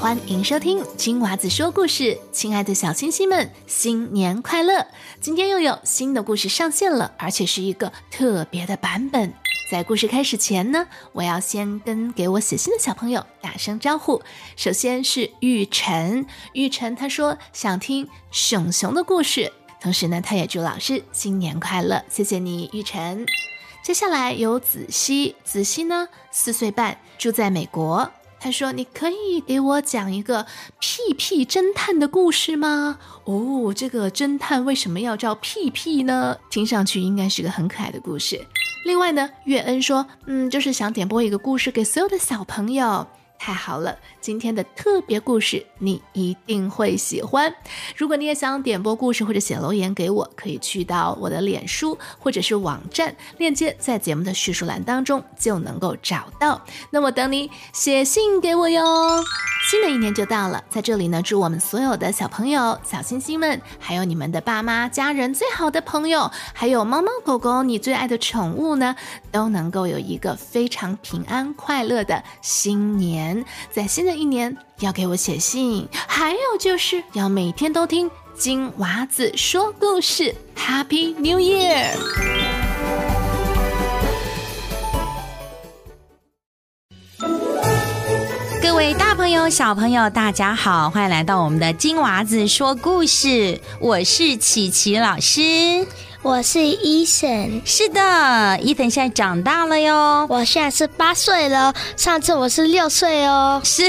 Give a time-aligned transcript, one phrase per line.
[0.00, 4.86] 欢迎收听金娃子说故事，亲爱的小星星们，新年快乐！
[5.20, 9.34] 今天又有新的故事上线了，而且是一个特别的版本。
[9.70, 10.08] 在故事。
[10.08, 14.22] 开始前呢，我要先跟给我写信的小朋友打声招呼。
[14.56, 16.24] 首先是玉晨，
[16.54, 23.26] 玉晨他说想听熊熊的故事，同时呢，他也祝老师新年快乐，谢谢你，玉晨。
[23.82, 28.10] 接下来有子熙，子熙呢四岁半，住在美国。
[28.42, 30.46] 他说：“你可以给我讲一个
[30.78, 36.38] 屁屁侦探的故事吗？”哦，这个侦探为什么要叫屁屁呢？
[36.48, 38.46] 听上去应该是个很可爱的故事。
[38.86, 43.06] 另外呢，月恩说：“嗯，就是想点播一个故事给所有的小朋友。”
[43.40, 47.54] 太好了，今天的特别故事你一定会喜欢。
[47.96, 56.60] 如果你也想点播故事或者写留言给我，可以去到我的脸书或者是网站，链接在节目的叙述栏当中就能够找到。
[56.90, 59.24] 那我等你写信给我哟。
[59.70, 68.96] 新的一年就到了，在这里呢，祝我们所有的小朋友、小星星们，还有你们的爸妈、家人、最好的朋友，还有猫猫狗狗，你最爱的宠物呢，
[69.30, 73.29] 都能够有一个非常平安快乐的新年。
[73.70, 80.34] 在新的一年，要给我写信，还有就是要每天都听金娃子说故事。
[80.56, 81.90] Happy New Year！
[88.62, 93.60] 各位大朋友、小朋友，大家好，欢迎来到我们的金娃子说故事。
[93.80, 95.86] 我是琪琪老师。
[96.22, 100.26] 我是伊森，是的，伊森现在长大了哟。
[100.28, 103.58] 我现在是八岁了，上次我是六岁哦。
[103.64, 103.82] 是，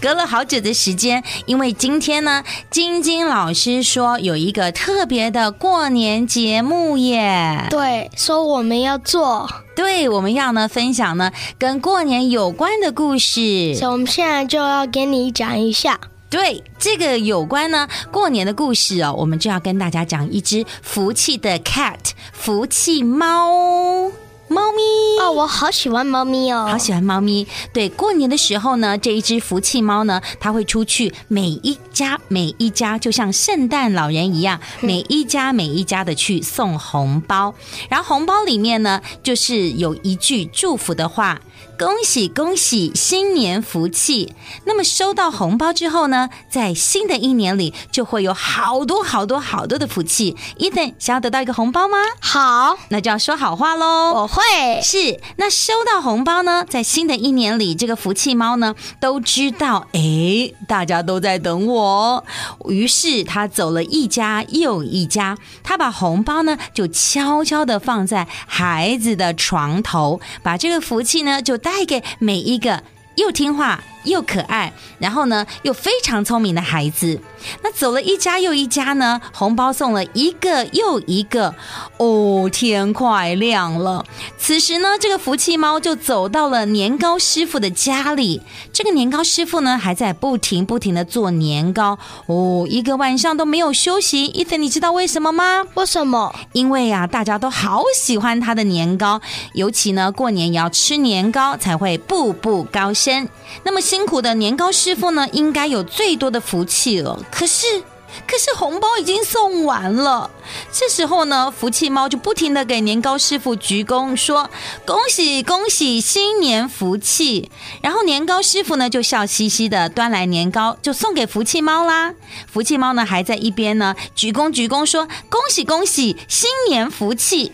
[0.00, 7.64] 隔了好久的时间，因为今天呢，晶晶老师说有一个特别的过年节目耶。
[7.70, 13.72] 对，说我们要做，对，我们要呢分享呢跟过年有关的故事。
[13.76, 16.00] 所以我们现在就要给你讲一下。
[16.28, 21.98] 对这个有关呢过年的故事哦，我们就要跟大家讲一只福气的 cat，
[22.32, 24.10] 福气猫。
[24.48, 24.80] 猫咪
[25.20, 27.46] 哦，我好喜欢猫咪哦，好喜欢猫咪。
[27.72, 37.54] 对，过年的时候呢，这一只福气猫呢，它会出去每一家每一家，就像圣诞老人一样，每一家每一家的去送红包。
[37.88, 41.40] 然后红包里面呢，就是有一句祝福的话。
[41.78, 44.32] 恭喜恭喜，新年福气！
[44.64, 50.34] 那么收到红包之后呢，在新的一年里就会有好多好多好多的福气。
[50.56, 51.98] 伊森想要得到一个红包吗？
[52.18, 54.14] 好，那就要说好话喽。
[54.14, 62.24] 我会是那收到红包呢，在新的一年里，这个福气猫呢都知道，哎，大家都在等我。
[62.68, 71.56] 于是他走了一家又一家，他把红包呢就悄悄的放在孩子的床头，把这个福气呢就。
[71.66, 72.84] 带给每一个
[73.16, 73.82] 又听话。
[74.06, 77.20] 又可爱，然后呢，又非常聪明的孩子。
[77.62, 81.54] 那走了一家又一家呢，红包送了一个又一个。
[81.98, 84.04] 哦，天快亮了。
[84.38, 88.40] 此时呢，这个福气猫就走到了年糕师傅的家里。
[88.72, 91.98] 这个年糕师傅呢，还在不停不停的做年糕。
[92.26, 94.26] 哦，一个晚上都没有休息。
[94.26, 95.62] 伊森，你知道为什么吗？
[95.74, 96.34] 为什么？
[96.52, 99.20] 因为呀，大家都好喜欢他的年糕，
[99.52, 103.28] 尤其呢，过年也要吃年糕才会步步高升。
[103.64, 107.18] 那么辛苦的年糕师傅呢，应该有最多的福气了。
[107.32, 107.80] 可是，
[108.26, 110.30] 可是红包已经送完了。
[110.70, 114.50] 这时候呢，福气猫就不停的给年糕师傅鞠躬，说
[114.84, 122.12] ：“恭喜恭喜，新年福气！”然后年糕师傅呢，就笑嘻嘻的端来年糕，就送给福气猫啦。
[122.52, 127.52] 福气猫呢，还在一边呢鞠躬鞠躬，说：“恭喜恭喜，新年福气！”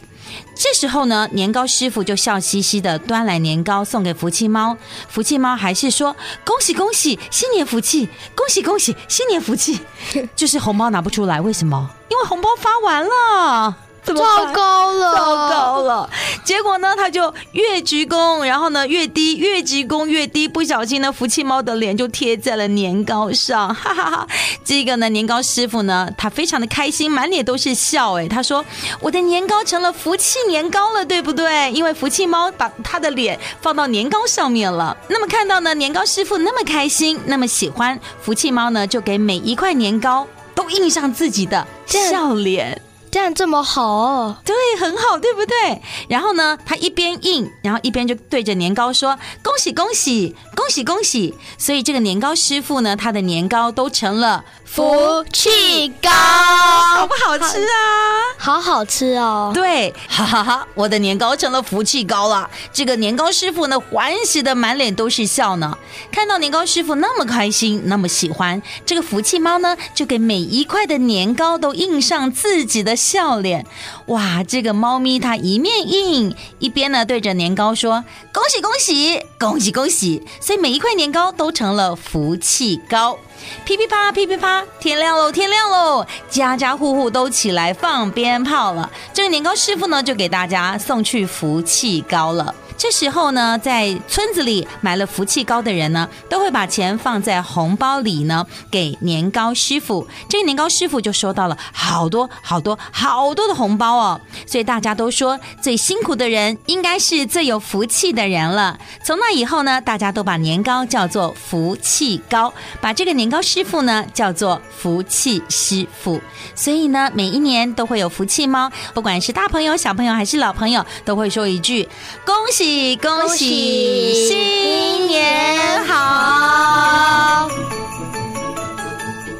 [0.63, 4.77] 这时候呢，年糕师傅就笑嘻嘻的端来年糕送给福气猫，
[5.09, 6.15] 福气猫还是说
[6.45, 9.81] 恭喜恭喜新年福气，恭喜恭喜新年福气，
[10.37, 11.91] 就是红包拿不出来，为什么？
[12.09, 13.77] 因为红包发完了。
[14.05, 14.15] 糟
[14.53, 16.11] 糕了，糟糕了！
[16.45, 24.27] 结果呢，他就越鞠躬，然后呢越低，越鞠躬越低，不小心呢，福气猫的脸就贴在了年糕上， 哈哈哈！
[24.65, 28.65] 这个呢，年糕师傅呢，他非常的开心，满脸都是笑，哎，他说
[29.01, 31.71] ：“我的年糕成了福气年糕了，对不对？
[31.73, 42.81] 因为福气猫把他的脸放到年糕上面了。”那么看到呢，年糕师傅那么开心，那么喜欢，福气猫呢，就给每一块年糕都印上自己的笑脸。
[43.13, 44.41] 这样这么好。
[44.43, 45.83] 对，很好，对不对？
[46.09, 58.31] 然后呢，他一边印，然后一边就对着年糕说：“恭喜恭喜，恭喜恭喜！”所以这个年糕师傅呢，他的年糕都成了福气糕，好不好吃啊？
[58.39, 59.51] 好好吃哦。
[59.53, 60.67] 对，哈哈哈！
[60.75, 62.49] 我的年糕成了福气糕了。
[62.73, 65.77] 这个年糕师傅呢，欢喜的满脸都是笑呢。
[66.13, 73.67] 看到年糕师傅那么开心，那么喜欢，这个福气猫呢，就给每一块的年糕都印上自己的笑脸。
[74.07, 80.23] 哇，这个猫咪它一面印，一边呢对着年糕说：“恭喜恭喜，恭喜恭喜！”
[80.57, 83.19] 每一块年糕都成了福气糕。
[83.65, 86.07] 噼噼啪，噼噼啪，天亮喽，天亮喽！
[86.31, 88.91] 家家户户都起来放鞭炮了。
[89.13, 92.55] 这个年糕师傅呢，就给大家送去福气糕了。
[92.77, 100.07] 这时候呢，在村子里买了福气糕的人呢，都会把钱放在红包里呢，给年糕师傅。
[100.29, 104.21] 这个年糕师傅就收到了好多好多好多的红包哦。
[104.47, 108.79] 所以大家都说，最辛苦的人应该是最有福气的人了。
[109.05, 116.21] 从那以后呢，大家都把年糕叫做福气糕，把这个年糕师傅呢叫做福气师傅。
[116.55, 121.89] 所以呢，每一年都会有福气猫，不管是大朋友、小朋友还是老朋友，都会说一句
[122.25, 122.62] 恭喜。
[123.01, 127.49] 恭喜新年好！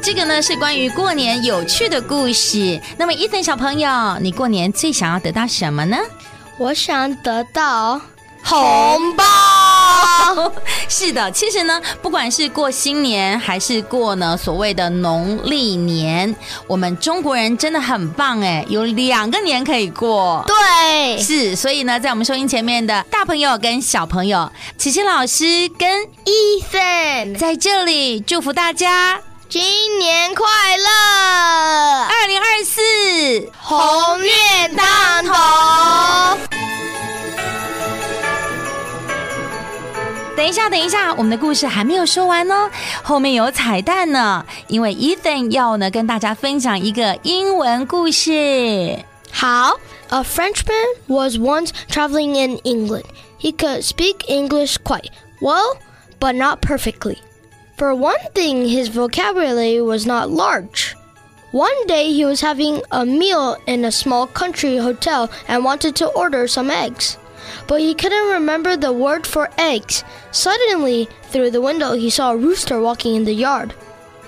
[0.01, 2.81] 这个呢是关于过年有趣的故事。
[2.97, 5.97] 那么伊森小朋友，你过年最想要得到什么呢？
[6.57, 8.01] 我想得到
[8.43, 9.23] 红包。
[10.89, 16.35] 是的，其实呢，不管是过新年还是过呢所谓的农历年，
[16.67, 20.43] 我们中国人真的很棒哎，有两个年可以过。
[20.47, 29.19] 对，是，所以呢，在我们收音前面的大朋友跟小朋友，琪琪老师跟 Ethan 在这里祝福大家
[29.49, 30.45] 新年快
[30.77, 30.85] 乐，
[32.05, 32.81] 二零二四
[33.61, 34.85] 鸿运当
[40.42, 42.70] 等一下，等一下，我们的故事还没有说完呢，
[43.02, 44.44] 后面有彩蛋呢。
[44.68, 48.98] 因为 Ethan 要呢跟大家分享一个英文故事。
[49.30, 49.78] 好，
[50.08, 53.04] A Frenchman was once traveling in England.
[53.40, 55.10] He could speak English quite
[55.40, 55.76] well,
[56.18, 57.18] but not perfectly.
[57.76, 60.94] For one thing, his vocabulary was not large.
[61.52, 66.06] One day, he was having a meal in a small country hotel and wanted to
[66.06, 67.16] order some eggs
[67.67, 70.03] but he couldn't remember the word for eggs.
[70.31, 73.73] Suddenly, through the window, he saw a rooster walking in the yard.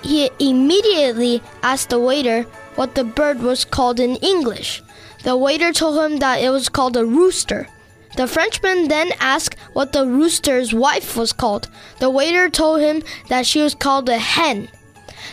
[0.02, 2.42] He immediately asked the waiter
[2.76, 4.82] what the bird was called in English.
[5.24, 7.68] The waiter told him that it was called a rooster.
[8.16, 11.68] The Frenchman then asked what the rooster's wife was called.
[11.98, 14.68] The waiter told him that she was called a hen.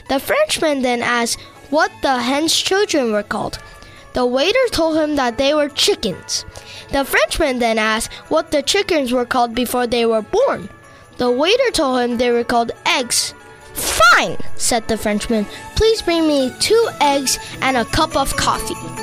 [0.10, 1.40] The Frenchman then asked
[1.70, 3.60] what the hen's children were called.
[4.14, 6.46] The waiter told him that they were chickens.
[6.92, 10.70] The Frenchman then asked what the chickens were called before they were born.
[11.18, 13.34] The waiter told him they were called eggs.
[13.74, 15.46] Fine, said the Frenchman.
[15.76, 19.03] Please bring me two eggs and a cup of coffee.